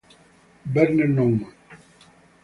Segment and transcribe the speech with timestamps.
[0.73, 1.53] Werner Naumann.